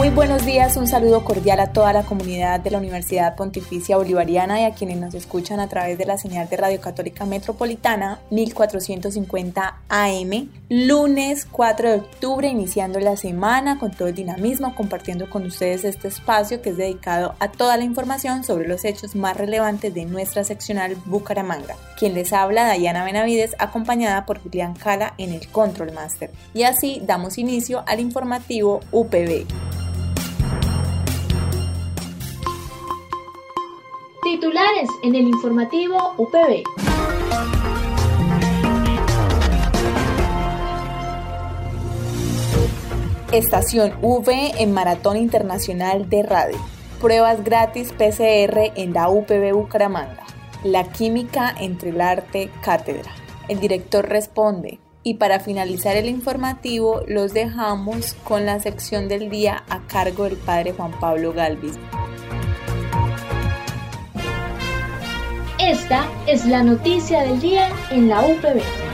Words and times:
Muy 0.00 0.08
buenos 0.08 0.46
días, 0.46 0.78
un 0.78 0.86
saludo 0.86 1.24
cordial 1.24 1.60
a 1.60 1.74
toda 1.74 1.92
la 1.92 2.04
comunidad 2.04 2.58
de 2.60 2.70
la 2.70 2.78
Universidad 2.78 3.36
Pontificia 3.36 3.98
Bolivariana 3.98 4.58
y 4.58 4.64
a 4.64 4.72
quienes 4.72 4.96
nos 4.96 5.12
escuchan 5.12 5.60
a 5.60 5.68
través 5.68 5.98
de 5.98 6.06
la 6.06 6.16
señal 6.16 6.48
de 6.48 6.56
Radio 6.56 6.80
Católica 6.80 7.26
Metropolitana 7.26 8.18
1450 8.30 9.82
AM, 9.90 10.48
lunes 10.70 11.46
4 11.52 11.90
de 11.90 11.96
octubre, 11.96 12.48
iniciando 12.48 12.98
la 12.98 13.18
semana 13.18 13.78
con 13.78 13.90
todo 13.90 14.08
el 14.08 14.14
dinamismo, 14.14 14.74
compartiendo 14.74 15.28
con 15.28 15.44
ustedes 15.44 15.84
este 15.84 16.08
espacio 16.08 16.62
que 16.62 16.70
es 16.70 16.78
dedicado 16.78 17.34
a 17.38 17.52
toda 17.52 17.76
la 17.76 17.84
información 17.84 18.42
sobre 18.42 18.66
los 18.66 18.86
hechos 18.86 19.14
más 19.14 19.36
relevantes 19.36 19.92
de 19.92 20.06
nuestra 20.06 20.44
seccional 20.44 20.96
Bucaramanga. 21.04 21.76
Quien 21.98 22.14
les 22.14 22.32
habla, 22.32 22.64
Dayana 22.64 23.04
Benavides, 23.04 23.54
acompañada 23.58 24.24
por 24.24 24.42
Julián 24.42 24.72
Cala 24.72 25.12
en 25.18 25.34
el 25.34 25.46
Control 25.48 25.92
Master. 25.92 26.30
Y 26.54 26.62
así 26.62 27.02
damos 27.04 27.36
inicio 27.36 27.84
al 27.86 28.00
informativo 28.00 28.80
UPB. 28.92 29.44
Titulares 34.30 34.88
en 35.02 35.16
el 35.16 35.26
informativo 35.26 36.14
UPB. 36.16 36.62
Estación 43.32 43.92
V 44.00 44.52
en 44.56 44.72
Maratón 44.72 45.16
Internacional 45.16 46.08
de 46.08 46.22
Radio. 46.22 46.58
Pruebas 47.00 47.42
gratis 47.42 47.92
PCR 47.92 48.70
en 48.76 48.92
la 48.92 49.08
UPB 49.08 49.52
Bucaramanga. 49.52 50.24
La 50.62 50.84
química 50.84 51.52
entre 51.58 51.90
el 51.90 52.00
arte 52.00 52.52
cátedra. 52.62 53.10
El 53.48 53.58
director 53.58 54.08
responde. 54.08 54.78
Y 55.02 55.14
para 55.14 55.40
finalizar 55.40 55.96
el 55.96 56.08
informativo, 56.08 57.00
los 57.08 57.34
dejamos 57.34 58.14
con 58.22 58.46
la 58.46 58.60
sección 58.60 59.08
del 59.08 59.28
día 59.28 59.64
a 59.68 59.80
cargo 59.88 60.22
del 60.24 60.36
padre 60.36 60.72
Juan 60.72 60.92
Pablo 61.00 61.32
Galvis. 61.32 61.76
Esta 65.62 66.08
es 66.26 66.46
la 66.46 66.62
noticia 66.62 67.20
del 67.22 67.38
día 67.38 67.68
en 67.90 68.08
la 68.08 68.22
UPB. 68.22 68.89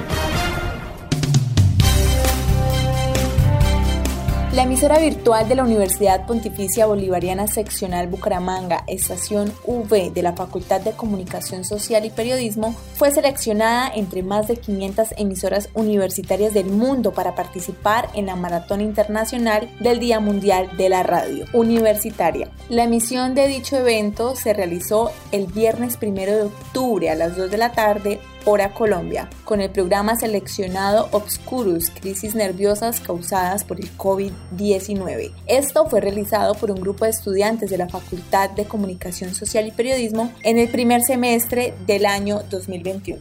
La 4.57 4.63
emisora 4.63 4.99
virtual 4.99 5.47
de 5.47 5.55
la 5.55 5.65
Universidad 5.65 6.25
Pontificia 6.25 6.87
Bolivariana 6.87 7.47
Seccional 7.47 8.09
Bucaramanga, 8.09 8.85
Estación 8.87 9.53
V 9.67 10.11
de 10.15 10.23
la 10.23 10.33
Facultad 10.33 10.81
de 10.81 10.93
Comunicación 10.93 11.63
Social 11.63 12.07
y 12.07 12.11
Periodismo, 12.11 12.75
fue 12.95 13.11
seleccionada 13.11 13.93
entre 13.95 14.23
más 14.23 14.49
de 14.49 14.57
500 14.57 15.09
emisoras 15.19 15.69
universitarias 15.75 16.55
del 16.55 16.71
mundo 16.71 17.13
para 17.13 17.35
participar 17.35 18.09
en 18.15 18.25
la 18.25 18.35
Maratón 18.35 18.81
Internacional 18.81 19.69
del 19.81 20.01
Día 20.01 20.21
Mundial 20.21 20.75
de 20.79 20.89
la 20.89 21.03
Radio 21.03 21.45
Universitaria. 21.53 22.49
La 22.71 22.85
emisión 22.85 23.35
de 23.35 23.49
dicho 23.49 23.77
evento 23.77 24.37
se 24.37 24.55
realizó 24.55 25.11
el 25.33 25.49
viernes 25.49 25.99
1 26.01 26.15
de 26.15 26.43
octubre 26.45 27.11
a 27.11 27.15
las 27.15 27.37
2 27.37 27.51
de 27.51 27.59
la 27.59 27.73
tarde 27.73 28.21
Hora 28.49 28.73
Colombia, 28.73 29.29
con 29.45 29.61
el 29.61 29.71
programa 29.71 30.15
seleccionado 30.15 31.09
Obscurus, 31.11 31.91
crisis 31.91 32.37
nerviosas 32.37 33.01
causadas 33.01 33.65
por 33.65 33.81
el 33.81 33.91
COVID-19. 33.99 35.33
Esto 35.49 35.87
fue 35.87 36.01
realizado 36.01 36.55
por 36.55 36.71
un 36.71 36.81
grupo 36.81 37.07
de 37.07 37.11
estudiantes 37.11 37.71
de 37.71 37.79
la 37.79 37.89
Facultad 37.89 38.51
de 38.51 38.65
Comunicación 38.65 39.35
Social 39.35 39.67
y 39.67 39.73
Periodismo 39.73 40.33
en 40.45 40.59
el 40.59 40.69
primer 40.69 41.03
semestre 41.03 41.75
del 41.89 42.07
año 42.07 42.45
2021. 42.49 43.21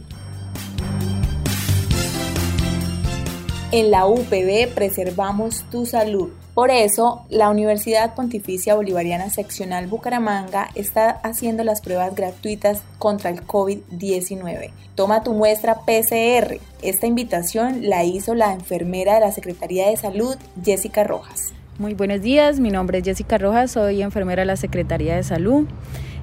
En 3.72 3.90
la 3.90 4.06
UPB 4.06 4.72
preservamos 4.76 5.64
tu 5.72 5.86
salud. 5.86 6.30
Por 6.56 6.70
eso, 6.70 7.26
la 7.28 7.50
Universidad 7.50 8.14
Pontificia 8.14 8.74
Bolivariana 8.74 9.28
Seccional 9.28 9.88
Bucaramanga 9.88 10.70
está 10.74 11.10
haciendo 11.10 11.64
las 11.64 11.82
pruebas 11.82 12.14
gratuitas 12.14 12.82
contra 12.98 13.28
el 13.28 13.46
COVID-19. 13.46 14.70
Toma 14.94 15.22
tu 15.22 15.34
muestra 15.34 15.80
PCR. 15.84 16.58
Esta 16.80 17.06
invitación 17.06 17.90
la 17.90 18.04
hizo 18.04 18.34
la 18.34 18.54
enfermera 18.54 19.16
de 19.16 19.20
la 19.20 19.32
Secretaría 19.32 19.90
de 19.90 19.98
Salud, 19.98 20.34
Jessica 20.64 21.04
Rojas. 21.04 21.52
Muy 21.78 21.92
buenos 21.92 22.22
días, 22.22 22.58
mi 22.58 22.70
nombre 22.70 23.00
es 23.00 23.04
Jessica 23.04 23.36
Rojas, 23.36 23.72
soy 23.72 24.00
enfermera 24.00 24.40
de 24.40 24.46
la 24.46 24.56
Secretaría 24.56 25.14
de 25.14 25.24
Salud. 25.24 25.66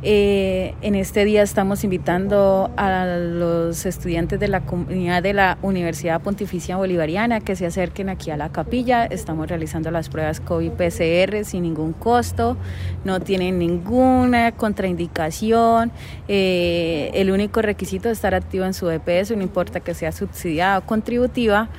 Eh, 0.06 0.75
en 0.81 0.96
este 0.96 1.24
día 1.24 1.44
estamos 1.44 1.86
invitando 1.86 2.69
a 2.75 3.06
los 3.06 3.86
estudiantes 3.86 4.38
de 4.38 4.50
la 4.50 4.59
comunidad 4.66 5.24
de 5.24 5.31
la 5.31 5.58
Universidad 5.62 6.19
Pontificia 6.19 6.75
Bolivariana 6.75 7.40
que 7.40 7.56
se 7.56 7.66
acerquen 7.66 8.09
aquí 8.09 8.30
a 8.30 8.36
la 8.36 8.52
capilla. 8.52 9.06
Estamos 9.06 9.47
realizando 9.47 9.92
las 9.92 10.09
pruebas 10.09 10.44
COVID-PCR 10.44 11.46
sin 11.46 11.63
ningún 11.63 11.94
costo, 11.94 12.58
no 13.06 13.22
tienen 13.22 13.59
ninguna 13.59 14.52
contraindicación. 14.52 15.94
Eh, 16.28 17.12
el 17.13 17.31
único 17.31 17.62
requisito 17.62 18.09
es 18.09 18.18
estar 18.18 18.36
activo 18.36 18.66
en 18.66 18.74
su 18.74 18.90
EPS, 18.90 19.31
no 19.38 19.42
importa 19.42 19.80
que 19.80 19.94
sea 19.94 20.12
subsidiada 20.12 20.80
o 20.80 20.81
contributiva 20.81 21.69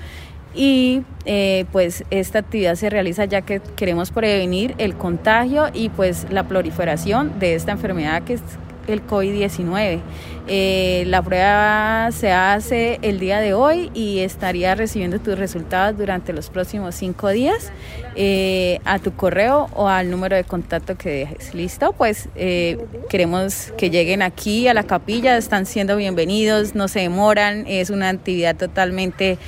y 0.54 1.02
eh, 1.24 1.64
pues 1.72 2.04
esta 2.10 2.40
actividad 2.40 2.74
se 2.74 2.90
realiza 2.90 3.24
ya 3.24 3.42
que 3.42 3.60
queremos 3.76 4.10
prevenir 4.10 4.74
el 4.78 4.94
contagio 4.94 5.66
y 5.72 5.88
pues 5.88 6.26
la 6.30 6.44
proliferación 6.44 7.38
de 7.38 7.54
esta 7.54 7.72
enfermedad 7.72 8.22
que 8.22 8.34
es 8.34 8.42
el 8.86 9.06
COVID-19. 9.06 10.00
Eh, 10.46 11.04
la 11.06 11.22
prueba 11.22 12.10
se 12.12 12.30
hace 12.30 12.98
el 13.00 13.18
día 13.18 13.40
de 13.40 13.54
hoy 13.54 13.90
y 13.94 14.18
estaría 14.18 14.74
recibiendo 14.74 15.18
tus 15.18 15.38
resultados 15.38 15.96
durante 15.96 16.34
los 16.34 16.50
próximos 16.50 16.94
cinco 16.94 17.30
días 17.30 17.72
eh, 18.14 18.78
a 18.84 18.98
tu 18.98 19.14
correo 19.14 19.68
o 19.72 19.88
al 19.88 20.10
número 20.10 20.36
de 20.36 20.44
contacto 20.44 20.96
que 20.96 21.10
dejes. 21.10 21.54
¿Listo? 21.54 21.92
Pues 21.92 22.28
eh, 22.34 22.78
queremos 23.08 23.72
que 23.78 23.88
lleguen 23.88 24.20
aquí 24.20 24.68
a 24.68 24.74
la 24.74 24.82
capilla, 24.82 25.38
están 25.38 25.64
siendo 25.64 25.96
bienvenidos, 25.96 26.74
no 26.74 26.88
se 26.88 27.00
demoran, 27.00 27.64
es 27.66 27.88
una 27.88 28.10
actividad 28.10 28.54
totalmente 28.56 29.38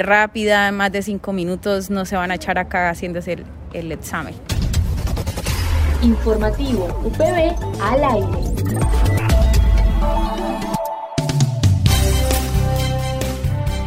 rápida, 0.00 0.72
más 0.72 0.90
de 0.90 1.02
cinco 1.02 1.32
minutos, 1.32 1.90
no 1.90 2.04
se 2.04 2.16
van 2.16 2.30
a 2.32 2.34
echar 2.36 2.58
acá 2.58 2.90
haciéndose 2.90 3.34
el, 3.34 3.44
el 3.72 3.92
examen. 3.92 4.34
Informativo 6.02 7.00
UPB 7.04 7.56
al 7.80 8.04
aire. 8.04 8.53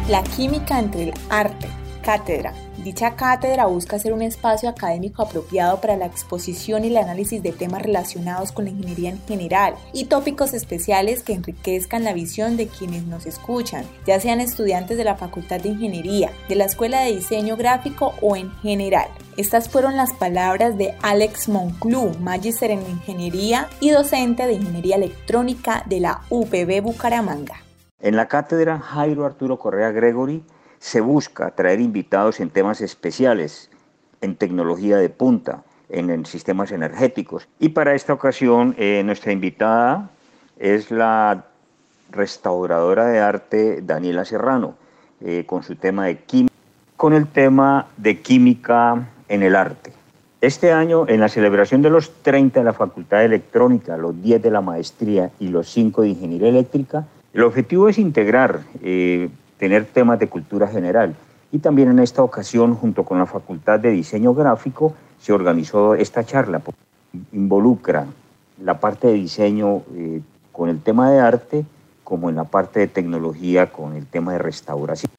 La 0.08 0.22
química 0.22 0.78
entre 0.78 1.04
el 1.04 1.14
arte, 1.28 1.68
cátedra, 2.02 2.52
Dicha 2.84 3.16
cátedra 3.16 3.66
busca 3.66 3.98
ser 3.98 4.12
un 4.12 4.22
espacio 4.22 4.68
académico 4.68 5.22
apropiado 5.22 5.80
para 5.80 5.96
la 5.96 6.06
exposición 6.06 6.84
y 6.84 6.88
el 6.88 6.96
análisis 6.96 7.42
de 7.42 7.50
temas 7.50 7.82
relacionados 7.82 8.52
con 8.52 8.66
la 8.66 8.70
ingeniería 8.70 9.10
en 9.10 9.20
general 9.26 9.74
y 9.92 10.04
tópicos 10.04 10.54
especiales 10.54 11.24
que 11.24 11.32
enriquezcan 11.32 12.04
la 12.04 12.12
visión 12.12 12.56
de 12.56 12.68
quienes 12.68 13.04
nos 13.04 13.26
escuchan, 13.26 13.84
ya 14.06 14.20
sean 14.20 14.40
estudiantes 14.40 14.96
de 14.96 15.02
la 15.02 15.16
Facultad 15.16 15.60
de 15.60 15.70
Ingeniería, 15.70 16.30
de 16.48 16.54
la 16.54 16.66
Escuela 16.66 17.00
de 17.00 17.16
Diseño 17.16 17.56
Gráfico 17.56 18.14
o 18.22 18.36
en 18.36 18.52
general. 18.58 19.08
Estas 19.36 19.68
fueron 19.68 19.96
las 19.96 20.12
palabras 20.12 20.78
de 20.78 20.94
Alex 21.02 21.48
Monclú, 21.48 22.12
magíster 22.20 22.70
en 22.70 22.88
Ingeniería 22.88 23.68
y 23.80 23.90
docente 23.90 24.46
de 24.46 24.52
Ingeniería 24.52 24.96
Electrónica 24.96 25.82
de 25.86 25.98
la 25.98 26.20
UPB 26.30 26.80
Bucaramanga. 26.80 27.56
En 28.00 28.14
la 28.14 28.28
cátedra 28.28 28.78
Jairo 28.78 29.26
Arturo 29.26 29.58
Correa 29.58 29.90
Gregory 29.90 30.44
se 30.78 31.00
busca 31.00 31.50
traer 31.52 31.80
invitados 31.80 32.40
en 32.40 32.50
temas 32.50 32.80
especiales, 32.80 33.70
en 34.20 34.36
tecnología 34.36 34.96
de 34.96 35.08
punta, 35.08 35.62
en, 35.88 36.24
sistemas 36.26 36.72
energéticos. 36.72 37.48
Y 37.58 37.70
para 37.70 37.94
esta 37.94 38.12
ocasión 38.12 38.74
eh, 38.78 39.02
nuestra 39.04 39.32
invitada 39.32 40.10
es 40.58 40.90
la 40.90 41.44
restauradora 42.10 43.06
de 43.06 43.20
arte 43.20 43.82
Daniela 43.82 44.24
Serrano, 44.24 44.74
eh, 45.20 45.44
con 45.46 45.62
su 45.62 45.76
tema 45.76 46.06
de 46.06 46.18
química, 46.18 46.54
con 46.96 47.12
el 47.12 47.26
tema 47.26 47.86
de 47.96 48.20
química 48.20 49.08
en 49.28 49.42
el 49.42 49.56
arte. 49.56 49.92
Este 50.40 50.70
año, 50.70 51.08
en 51.08 51.20
la 51.20 51.28
celebración 51.28 51.82
de 51.82 51.90
los 51.90 52.12
30 52.22 52.60
de 52.60 52.64
la 52.64 52.72
Facultad 52.72 53.18
de 53.18 53.24
Electrónica, 53.24 53.96
los 53.96 54.22
10 54.22 54.40
de 54.40 54.50
la 54.52 54.60
maestría 54.60 55.32
y 55.40 55.48
los 55.48 55.68
5 55.70 56.02
de 56.02 56.08
Ingeniería 56.10 56.48
Eléctrica, 56.48 57.06
el 57.34 57.42
objetivo 57.42 57.88
es 57.88 57.98
integrar 57.98 58.60
eh, 58.82 59.28
tener 59.58 59.84
temas 59.84 60.18
de 60.18 60.28
cultura 60.28 60.68
general 60.68 61.14
Y 61.50 61.60
también 61.60 61.88
en 61.88 61.98
esta 61.98 62.22
ocasión, 62.22 62.74
junto 62.74 63.04
con 63.04 63.18
la 63.18 63.26
Facultad 63.26 63.80
de 63.80 63.90
Diseño 63.90 64.34
Gráfico, 64.34 64.94
se 65.18 65.32
organizó 65.32 65.94
esta 65.94 66.22
charla. 66.24 66.60
Involucra 67.32 68.04
la 68.62 68.78
parte 68.78 69.06
de 69.06 69.14
diseño 69.14 69.82
eh, 69.94 70.20
con 70.52 70.68
el 70.68 70.80
tema 70.82 71.10
de 71.10 71.20
arte, 71.20 71.64
como 72.04 72.28
en 72.28 72.36
la 72.36 72.44
parte 72.44 72.80
de 72.80 72.88
tecnología 72.88 73.72
con 73.72 73.96
el 73.96 74.06
tema 74.06 74.32
de 74.32 74.38
restauración. 74.40 75.10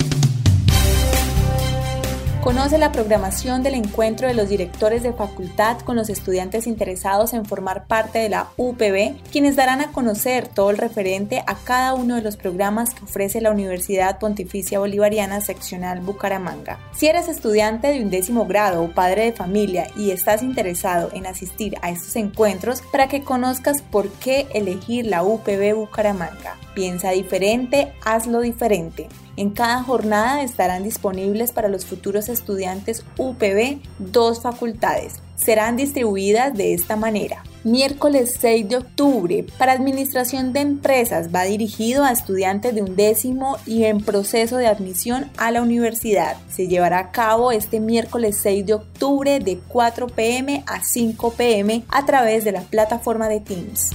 Conoce 2.44 2.78
la 2.78 2.94
programación 2.94 3.64
del 3.64 3.74
encuentro 3.74 4.26
de 4.26 4.34
los 4.34 4.48
directores 4.48 5.04
de 5.04 5.12
facultad 5.12 5.78
con 5.80 5.98
los 5.98 6.10
estudiantes 6.10 6.68
interesados 6.68 7.34
en 7.34 7.46
formar 7.46 7.86
parte 7.86 8.20
de 8.20 8.30
la 8.30 8.48
UPB, 8.56 9.22
quienes 9.30 9.58
darán 9.58 9.82
a 9.82 9.92
conocer 9.92 10.48
todo 10.48 10.70
el 10.70 10.78
referente 10.78 11.44
a 11.46 11.56
cada 11.56 11.94
uno 11.96 12.16
de 12.16 12.22
los 12.22 12.38
programas 12.38 12.94
que 12.96 13.04
ofrece 13.04 13.42
la 13.42 13.52
Universidad 13.52 14.20
Pontificia 14.20 14.80
Bolivariana 14.80 15.42
Seccional 15.42 16.00
Bucaramanga. 16.00 16.80
Si 16.96 17.08
eres 17.08 17.28
estudiante 17.28 17.90
de 17.90 18.02
un 18.02 18.10
décimo 18.10 18.46
grado 18.46 18.84
o 18.84 18.90
padre 18.90 19.26
de 19.26 19.34
familia 19.34 19.88
y 19.98 20.12
estás 20.12 20.42
interesado 20.42 21.10
en 21.12 21.28
asistir 21.28 21.76
a 21.82 21.90
estos 21.90 22.16
encuentros 22.16 22.82
para 22.90 23.10
que 23.10 23.22
conozcas 23.22 23.82
por 23.82 24.10
qué 24.14 24.48
elegir 24.54 25.06
la 25.08 25.24
UPB 25.24 25.76
Bucaramanga. 25.76 26.56
Piensa 26.74 27.12
diferente, 27.12 27.92
hazlo 28.06 28.40
diferente. 28.40 29.10
En 29.40 29.52
cada 29.52 29.82
jornada 29.84 30.44
estarán 30.44 30.84
disponibles 30.84 31.54
para 31.54 31.70
los 31.70 31.86
futuros 31.86 32.28
estudiantes 32.28 33.06
UPB 33.18 33.80
dos 33.98 34.42
facultades. 34.42 35.14
Serán 35.38 35.78
distribuidas 35.78 36.54
de 36.56 36.74
esta 36.74 36.98
manera. 36.98 37.42
Miércoles 37.64 38.36
6 38.38 38.68
de 38.68 38.76
octubre, 38.76 39.46
para 39.58 39.72
Administración 39.72 40.52
de 40.52 40.60
Empresas 40.60 41.30
va 41.34 41.44
dirigido 41.44 42.04
a 42.04 42.12
estudiantes 42.12 42.76
de 42.76 42.82
un 42.82 42.98
décimo 42.98 43.56
y 43.66 43.86
en 43.86 44.02
proceso 44.02 44.58
de 44.58 44.68
admisión 44.68 45.32
a 45.38 45.52
la 45.52 45.62
universidad. 45.62 46.36
Se 46.50 46.68
llevará 46.68 47.00
a 47.00 47.12
cabo 47.12 47.54
este 47.54 47.80
miércoles 47.80 48.38
6 48.42 48.66
de 48.66 48.74
octubre 48.74 49.40
de 49.40 49.58
4 49.70 50.08
pm 50.08 50.66
a 50.68 50.84
5 50.84 51.34
pm 51.38 51.86
a 51.88 52.06
través 52.06 52.44
de 52.44 52.52
la 52.52 52.62
plataforma 52.64 53.30
de 53.30 53.40
Teams. 53.40 53.92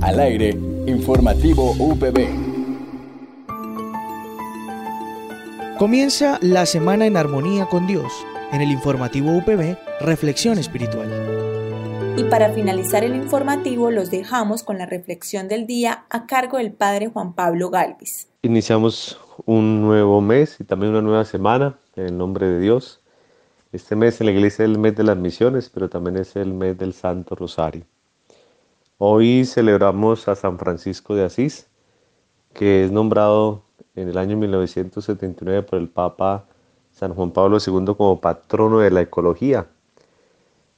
Al 0.00 0.20
aire, 0.20 0.50
informativo 0.86 1.72
UPB. 1.72 2.41
Comienza 5.82 6.38
la 6.42 6.64
semana 6.64 7.06
en 7.06 7.16
armonía 7.16 7.66
con 7.66 7.88
Dios. 7.88 8.12
En 8.52 8.60
el 8.60 8.70
informativo 8.70 9.36
UPB, 9.36 9.76
Reflexión 10.00 10.56
Espiritual. 10.56 11.08
Y 12.16 12.22
para 12.22 12.52
finalizar 12.52 13.02
el 13.02 13.16
informativo 13.16 13.90
los 13.90 14.08
dejamos 14.08 14.62
con 14.62 14.78
la 14.78 14.86
reflexión 14.86 15.48
del 15.48 15.66
día 15.66 16.04
a 16.08 16.28
cargo 16.28 16.58
del 16.58 16.70
Padre 16.70 17.08
Juan 17.08 17.32
Pablo 17.32 17.68
Galvis. 17.68 18.28
Iniciamos 18.42 19.18
un 19.44 19.82
nuevo 19.82 20.20
mes 20.20 20.60
y 20.60 20.64
también 20.64 20.92
una 20.92 21.02
nueva 21.02 21.24
semana 21.24 21.80
en 21.96 22.06
el 22.06 22.16
nombre 22.16 22.46
de 22.46 22.60
Dios. 22.60 23.00
Este 23.72 23.96
mes 23.96 24.20
en 24.20 24.26
la 24.26 24.32
iglesia 24.34 24.64
es 24.64 24.70
el 24.70 24.78
mes 24.78 24.94
de 24.94 25.02
las 25.02 25.16
misiones, 25.16 25.68
pero 25.68 25.90
también 25.90 26.16
es 26.16 26.36
el 26.36 26.54
mes 26.54 26.78
del 26.78 26.92
Santo 26.92 27.34
Rosario. 27.34 27.82
Hoy 28.98 29.44
celebramos 29.46 30.28
a 30.28 30.36
San 30.36 30.60
Francisco 30.60 31.16
de 31.16 31.24
Asís, 31.24 31.66
que 32.54 32.84
es 32.84 32.92
nombrado 32.92 33.64
en 33.94 34.08
el 34.08 34.18
año 34.18 34.36
1979 34.36 35.62
por 35.62 35.78
el 35.78 35.88
Papa 35.88 36.46
San 36.92 37.14
Juan 37.14 37.30
Pablo 37.30 37.58
II 37.64 37.94
como 37.96 38.20
patrono 38.20 38.78
de 38.80 38.90
la 38.90 39.00
ecología, 39.00 39.66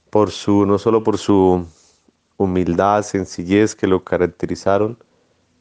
por 0.09 0.31
su, 0.31 0.65
no 0.65 0.77
solo 0.77 1.03
por 1.03 1.17
su 1.17 1.65
humildad, 2.37 3.03
sencillez 3.03 3.75
que 3.75 3.87
lo 3.87 4.03
caracterizaron, 4.03 4.97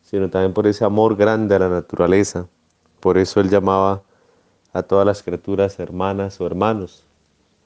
sino 0.02 0.31
también 0.31 0.52
por 0.52 0.67
ese 0.67 0.85
amor 0.85 1.17
grande 1.17 1.55
a 1.56 1.58
la 1.58 1.69
naturaleza. 1.69 2.49
Por 3.00 3.19
eso 3.19 3.41
él 3.41 3.50
llamaba 3.50 4.02
a 4.73 4.82
todas 4.82 5.06
las 5.06 5.23
criaturas 5.23 5.79
hermanas 5.79 6.41
o 6.41 6.46
hermanos, 6.46 7.05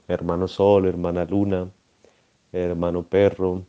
hermano 0.09 0.49
sol, 0.49 0.87
hermana 0.87 1.25
luna, 1.25 1.69
hermano 2.53 3.03
perro. 3.03 3.65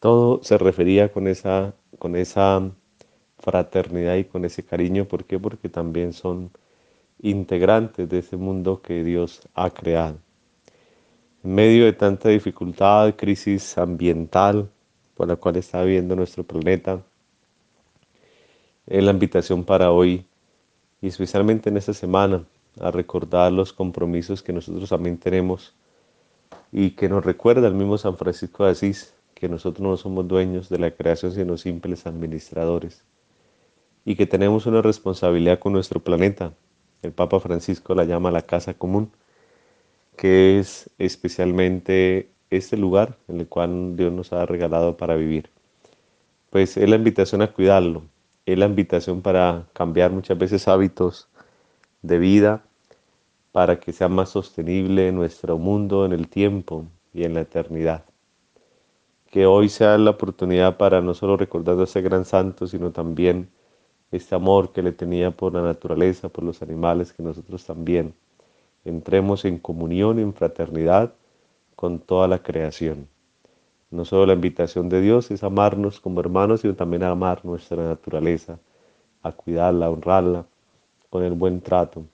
Todo 0.00 0.40
se 0.42 0.58
refería 0.58 1.12
con 1.12 1.28
esa, 1.28 1.74
con 1.98 2.16
esa 2.16 2.60
fraternidad 3.38 4.16
y 4.16 4.24
con 4.24 4.44
ese 4.44 4.64
cariño. 4.64 5.06
¿Por 5.06 5.24
qué? 5.24 5.38
Porque 5.38 5.68
también 5.68 6.12
son 6.12 6.50
integrantes 7.20 8.08
de 8.08 8.18
ese 8.18 8.36
mundo 8.36 8.82
que 8.82 9.04
Dios 9.04 9.40
ha 9.54 9.70
creado. 9.70 10.18
En 11.44 11.54
medio 11.54 11.84
de 11.84 11.92
tanta 11.92 12.28
dificultad, 12.28 13.14
crisis 13.16 13.78
ambiental 13.78 14.68
por 15.16 15.28
la 15.28 15.36
cual 15.36 15.56
está 15.56 15.82
viviendo 15.82 16.14
nuestro 16.14 16.44
planeta, 16.44 17.02
es 18.86 19.02
la 19.02 19.10
invitación 19.10 19.64
para 19.64 19.90
hoy 19.90 20.26
y 21.00 21.08
especialmente 21.08 21.70
en 21.70 21.78
esta 21.78 21.94
semana 21.94 22.44
a 22.80 22.90
recordar 22.90 23.50
los 23.50 23.72
compromisos 23.72 24.42
que 24.42 24.52
nosotros 24.52 24.90
también 24.90 25.16
tenemos 25.16 25.74
y 26.70 26.90
que 26.90 27.08
nos 27.08 27.24
recuerda 27.24 27.66
el 27.66 27.74
mismo 27.74 27.96
San 27.96 28.16
Francisco 28.16 28.64
de 28.64 28.72
Asís 28.72 29.14
que 29.34 29.48
nosotros 29.48 29.80
no 29.80 29.96
somos 29.96 30.28
dueños 30.28 30.68
de 30.68 30.78
la 30.78 30.90
creación 30.90 31.32
sino 31.32 31.56
simples 31.56 32.06
administradores 32.06 33.02
y 34.06 34.14
que 34.14 34.24
tenemos 34.24 34.66
una 34.66 34.80
responsabilidad 34.80 35.58
con 35.58 35.72
nuestro 35.72 36.00
planeta. 36.00 36.54
El 37.02 37.12
Papa 37.12 37.40
Francisco 37.40 37.94
la 37.94 38.04
llama 38.04 38.30
la 38.30 38.42
casa 38.42 38.72
común, 38.72 39.10
que 40.16 40.60
es 40.60 40.88
especialmente 40.96 42.30
este 42.48 42.76
lugar 42.76 43.18
en 43.26 43.40
el 43.40 43.48
cual 43.48 43.96
Dios 43.96 44.12
nos 44.12 44.32
ha 44.32 44.46
regalado 44.46 44.96
para 44.96 45.16
vivir. 45.16 45.50
Pues 46.50 46.76
es 46.76 46.88
la 46.88 46.94
invitación 46.94 47.42
a 47.42 47.52
cuidarlo, 47.52 48.04
es 48.46 48.56
la 48.56 48.66
invitación 48.66 49.22
para 49.22 49.66
cambiar 49.72 50.12
muchas 50.12 50.38
veces 50.38 50.68
hábitos 50.68 51.28
de 52.02 52.18
vida 52.18 52.62
para 53.50 53.80
que 53.80 53.92
sea 53.92 54.08
más 54.08 54.30
sostenible 54.30 55.10
nuestro 55.10 55.58
mundo 55.58 56.06
en 56.06 56.12
el 56.12 56.28
tiempo 56.28 56.84
y 57.12 57.24
en 57.24 57.34
la 57.34 57.40
eternidad. 57.40 58.04
Que 59.32 59.46
hoy 59.46 59.68
sea 59.68 59.98
la 59.98 60.10
oportunidad 60.10 60.76
para 60.76 61.00
no 61.00 61.12
solo 61.12 61.36
recordar 61.36 61.80
a 61.80 61.84
ese 61.84 62.02
gran 62.02 62.24
santo, 62.24 62.68
sino 62.68 62.92
también 62.92 63.48
este 64.16 64.34
amor 64.34 64.72
que 64.72 64.82
le 64.82 64.92
tenía 64.92 65.30
por 65.30 65.52
la 65.52 65.62
naturaleza, 65.62 66.28
por 66.28 66.44
los 66.44 66.62
animales, 66.62 67.12
que 67.12 67.22
nosotros 67.22 67.64
también 67.64 68.14
entremos 68.84 69.44
en 69.44 69.58
comunión, 69.58 70.18
en 70.18 70.34
fraternidad 70.34 71.12
con 71.74 71.98
toda 71.98 72.28
la 72.28 72.42
creación. 72.42 73.08
No 73.90 74.04
solo 74.04 74.26
la 74.26 74.32
invitación 74.32 74.88
de 74.88 75.00
Dios 75.00 75.30
es 75.30 75.44
amarnos 75.44 76.00
como 76.00 76.20
hermanos, 76.20 76.62
sino 76.62 76.74
también 76.74 77.02
a 77.02 77.10
amar 77.10 77.44
nuestra 77.44 77.82
naturaleza, 77.84 78.58
a 79.22 79.32
cuidarla, 79.32 79.86
a 79.86 79.90
honrarla 79.90 80.46
con 81.10 81.22
el 81.22 81.32
buen 81.32 81.60
trato, 81.60 82.04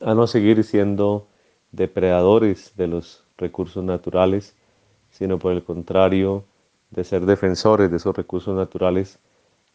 a 0.00 0.14
no 0.14 0.26
seguir 0.26 0.64
siendo 0.64 1.26
depredadores 1.72 2.74
de 2.76 2.86
los 2.86 3.24
recursos 3.36 3.84
naturales, 3.84 4.56
sino 5.10 5.38
por 5.38 5.52
el 5.52 5.62
contrario, 5.62 6.44
de 6.90 7.04
ser 7.04 7.26
defensores 7.26 7.90
de 7.90 7.98
esos 7.98 8.16
recursos 8.16 8.56
naturales 8.56 9.18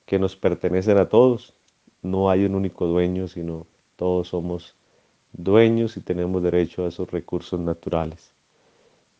que 0.05 0.19
nos 0.19 0.36
pertenecen 0.36 0.98
a 0.98 1.10
todos. 1.10 1.53
No 2.01 2.29
hay 2.29 2.45
un 2.45 2.55
único 2.55 2.86
dueño, 2.86 3.27
sino 3.27 3.65
todos 3.95 4.29
somos 4.29 4.75
dueños 5.31 5.98
y 5.98 6.01
tenemos 6.01 6.43
derecho 6.43 6.86
a 6.86 6.89
esos 6.89 7.10
recursos 7.12 7.60
naturales. 7.60 8.31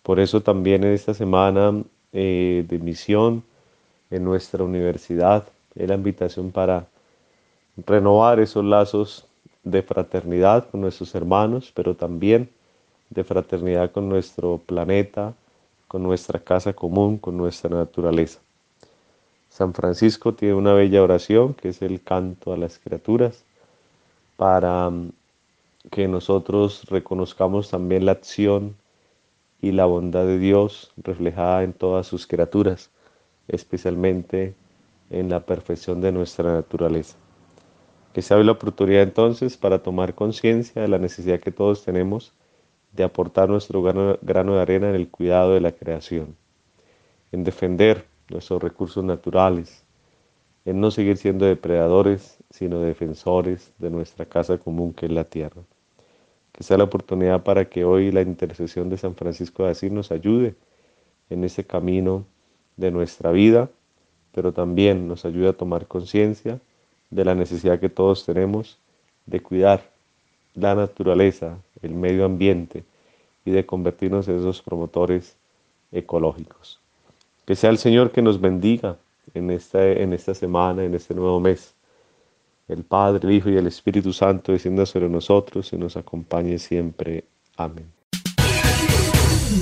Por 0.04 0.20
eso 0.20 0.42
también 0.42 0.84
en 0.84 0.94
esta 0.94 1.13
semana 1.13 1.84
eh, 2.12 2.66
de 2.68 2.78
misión 2.80 3.44
en 4.12 4.24
nuestra 4.24 4.63
universidad 4.63 5.48
es 5.75 5.88
la 5.88 5.96
invitación 5.96 6.52
para 6.52 6.88
renovar 7.78 8.40
esos 8.40 8.63
lazos 8.63 9.25
de 9.63 9.82
fraternidad 9.82 10.70
con 10.70 10.82
nuestros 10.82 11.16
hermanos, 11.16 11.72
pero 11.74 11.96
también 11.96 12.50
de 13.10 13.24
fraternidad 13.24 13.92
con 13.92 14.10
nuestro 14.10 14.60
planeta, 14.60 15.34
con 15.88 16.04
nuestra 16.04 16.40
casa 16.40 16.74
común, 16.74 17.18
con 17.18 17.38
nuestra 17.38 17.75
naturaleza. 17.75 18.43
San 19.54 19.76
Francisco 19.76 20.34
tiene 20.34 20.56
una 20.56 20.74
bella 20.74 21.04
oración 21.04 21.54
que 21.54 21.70
es 21.70 21.84
el 21.84 22.02
canto 22.02 22.54
a 22.54 22.58
las 22.58 22.80
criaturas 22.80 23.44
para 24.36 24.90
mm, 24.90 25.12
que 25.92 26.08
nosotros 26.08 26.86
reconozcamos 26.90 27.70
también 27.70 28.08
la 28.08 28.14
acción 28.14 28.76
y 29.62 29.72
la 29.72 29.86
bondad 29.86 30.26
de 30.26 30.40
Dios 30.40 30.92
reflejada 30.98 31.62
en 31.62 31.74
todas 31.74 32.08
sus 32.08 32.26
criaturas, 32.26 32.90
especialmente 33.48 34.56
en 35.12 35.30
la 35.30 35.42
perfección 35.42 36.02
de 36.02 36.12
nuestra 36.12 36.52
naturaleza. 36.52 37.16
Que 38.12 38.24
se 38.24 38.34
abre 38.34 38.46
la 38.46 38.54
oportunidad 38.54 39.04
entonces 39.04 39.56
para 39.56 39.84
tomar 39.84 40.16
conciencia 40.16 40.82
de 40.82 40.88
la 40.88 40.98
necesidad 40.98 41.40
que 41.40 41.52
todos 41.52 41.86
tenemos 41.86 42.34
de 42.92 43.04
aportar 43.04 43.50
nuestro 43.50 43.84
grano 43.84 44.56
de 44.56 44.62
arena 44.62 44.90
en 44.90 44.96
el 44.96 45.10
cuidado 45.10 45.54
de 45.54 45.62
la 45.62 45.74
creación, 45.74 46.36
en 47.32 47.44
defender 47.44 48.12
nuestros 48.34 48.62
recursos 48.62 49.04
naturales, 49.04 49.84
en 50.66 50.82
no 50.82 50.92
seguir 50.92 51.18
siendo 51.18 51.46
depredadores, 51.46 52.38
sino 52.50 52.80
defensores 52.80 53.72
de 53.78 53.90
nuestra 53.90 54.25
casa 54.25 54.58
común 54.58 54.94
que 54.94 55.06
es 55.06 55.12
la 55.12 55.24
tierra. 55.24 55.62
Que 56.52 56.63
sea 56.63 56.78
la 56.78 56.86
oportunidad 56.86 57.44
para 57.44 57.66
que 57.66 57.86
hoy 57.86 58.12
la 58.12 58.22
intercesión 58.22 58.90
de 58.90 58.98
San 58.98 59.16
Francisco 59.16 59.63
de 59.63 59.72
Asís 59.72 59.92
nos 59.92 60.12
ayude 60.12 60.56
en 61.30 61.44
ese 61.44 61.63
camino 61.63 62.25
de 62.78 62.92
nuestra 62.92 63.32
vida, 63.32 63.70
pero 64.34 64.52
también 64.52 65.08
nos 65.08 65.25
ayude 65.25 65.50
a 65.50 65.54
tomar 65.54 65.88
conciencia 65.88 66.60
de 67.10 67.25
la 67.25 67.36
necesidad 67.36 67.80
que 67.80 67.90
todos 67.90 68.25
tenemos 68.25 68.78
de 69.25 69.40
cuidar 69.40 69.90
la 70.56 70.75
naturaleza, 70.75 71.58
el 71.82 71.94
medio 71.94 72.25
ambiente 72.25 72.84
y 73.46 73.52
de 73.52 73.66
convertirnos 73.66 74.28
en 74.28 74.40
esos 74.40 74.62
promotores 74.62 75.36
ecológicos. 75.92 76.83
Que 77.46 77.56
sea 77.56 77.70
el 77.70 77.78
Señor 77.78 78.12
que 78.12 78.22
nos 78.22 78.40
bendiga 78.40 78.98
en 79.34 79.52
esta, 79.52 79.86
en 79.86 80.14
esta 80.14 80.34
semana, 80.34 80.84
en 80.84 80.96
este 80.96 81.14
nuevo 81.14 81.40
mes. 81.40 81.76
El 82.68 82.84
Padre, 82.84 83.28
el 83.28 83.36
Hijo 83.36 83.50
y 83.50 83.58
el 83.58 83.68
Espíritu 83.68 84.14
Santo 84.14 84.54
descienda 84.54 84.86
sobre 84.86 85.10
nosotros 85.10 85.74
y 85.74 85.78
nos 85.78 85.98
acompañe 85.98 86.58
siempre. 86.58 87.26
Amén. 87.58 87.92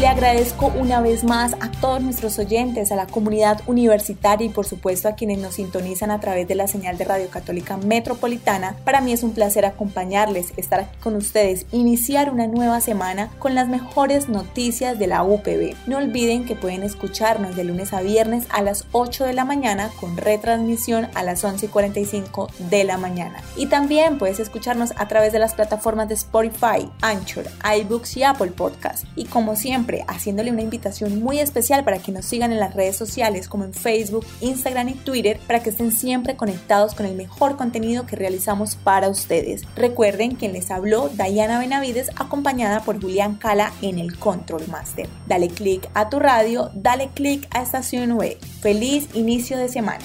Le 0.00 0.08
agradezco 0.08 0.72
una 0.78 1.02
vez 1.02 1.24
más 1.24 1.52
a 1.60 1.70
todos 1.70 2.00
nuestros 2.00 2.38
oyentes, 2.38 2.90
a 2.90 2.96
la 2.96 3.06
comunidad 3.06 3.60
universitaria 3.66 4.46
y 4.46 4.48
por 4.48 4.64
supuesto 4.64 5.08
a 5.08 5.14
quienes 5.14 5.36
nos 5.40 5.56
sintonizan 5.56 6.10
a 6.10 6.20
través 6.20 6.48
de 6.48 6.54
la 6.54 6.68
señal 6.68 6.96
de 6.96 7.04
Radio 7.04 7.28
Católica 7.28 7.76
Metropolitana. 7.76 8.76
Para 8.86 9.02
mí 9.02 9.12
es 9.12 9.22
un 9.22 9.34
placer 9.34 9.66
acompañarles, 9.66 10.54
estar 10.56 10.80
aquí 10.80 10.96
con 11.02 11.16
ustedes, 11.16 11.66
iniciar 11.70 12.30
una 12.30 12.46
nueva 12.46 12.80
semana 12.80 13.28
con 13.38 13.54
las 13.54 13.68
mejores 13.68 14.30
noticias 14.30 14.98
de 14.98 15.06
la 15.06 15.22
UPB. 15.22 15.76
No 15.86 15.98
olviden 15.98 16.46
que 16.46 16.56
pueden 16.56 16.82
escucharnos 16.82 17.54
de 17.54 17.64
lunes 17.64 17.92
a 17.92 18.00
viernes 18.00 18.46
a 18.48 18.62
las 18.62 18.86
8 18.92 19.26
de 19.26 19.34
la 19.34 19.44
mañana 19.44 19.90
con 20.00 20.16
retransmisión 20.16 21.08
a 21.12 21.22
las 21.24 21.44
11 21.44 21.66
y 21.66 21.68
45 21.68 22.48
de 22.70 22.84
la 22.84 22.96
mañana. 22.96 23.42
Y 23.54 23.66
también 23.66 24.16
puedes 24.16 24.40
escucharnos 24.40 24.94
a 24.96 25.08
través 25.08 25.34
de 25.34 25.40
las 25.40 25.52
plataformas 25.52 26.08
de 26.08 26.14
Spotify, 26.14 26.90
Anchor, 27.02 27.44
iBooks 27.82 28.16
y 28.16 28.22
Apple 28.22 28.52
Podcast. 28.52 29.04
Y 29.14 29.26
como 29.26 29.56
siempre, 29.56 29.89
haciéndole 30.08 30.50
una 30.50 30.62
invitación 30.62 31.20
muy 31.20 31.38
especial 31.38 31.84
para 31.84 31.98
que 31.98 32.12
nos 32.12 32.24
sigan 32.24 32.52
en 32.52 32.60
las 32.60 32.74
redes 32.74 32.96
sociales 32.96 33.48
como 33.48 33.64
en 33.64 33.74
Facebook, 33.74 34.26
Instagram 34.40 34.88
y 34.90 34.94
Twitter 34.94 35.40
para 35.46 35.62
que 35.62 35.70
estén 35.70 35.92
siempre 35.92 36.36
conectados 36.36 36.94
con 36.94 37.06
el 37.06 37.14
mejor 37.14 37.56
contenido 37.56 38.06
que 38.06 38.16
realizamos 38.16 38.76
para 38.76 39.08
ustedes. 39.08 39.62
Recuerden 39.76 40.36
quien 40.36 40.52
les 40.52 40.70
habló, 40.70 41.08
Diana 41.08 41.58
Benavides, 41.58 42.10
acompañada 42.16 42.80
por 42.80 43.00
Julián 43.00 43.36
Cala 43.36 43.72
en 43.82 43.98
el 43.98 44.18
Control 44.18 44.66
Master. 44.68 45.08
Dale 45.26 45.48
click 45.48 45.88
a 45.94 46.08
tu 46.08 46.18
radio, 46.18 46.70
dale 46.74 47.10
click 47.14 47.48
a 47.50 47.62
Estación 47.62 48.12
Web. 48.12 48.38
Feliz 48.60 49.08
inicio 49.14 49.58
de 49.58 49.68
semana. 49.68 50.04